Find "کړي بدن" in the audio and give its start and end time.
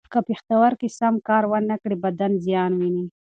1.81-2.31